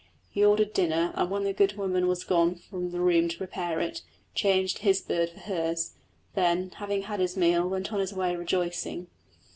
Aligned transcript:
He 0.31 0.43
ordered 0.43 0.73
dinner, 0.73 1.11
and 1.15 1.29
when 1.29 1.43
the 1.43 1.53
good 1.53 1.73
woman 1.77 2.07
was 2.07 2.23
gone 2.23 2.55
from 2.55 2.89
the 2.89 2.99
room 2.99 3.29
to 3.29 3.37
prepare 3.37 3.79
it, 3.79 4.01
changed 4.33 4.79
his 4.79 4.99
bird 4.99 5.29
for 5.29 5.41
hers, 5.41 5.93
then, 6.33 6.71
having 6.77 7.03
had 7.03 7.19
his 7.19 7.37
meal, 7.37 7.69
went 7.69 7.93
on 7.93 7.99
his 7.99 8.11
way 8.11 8.35
rejoicing. 8.35 9.05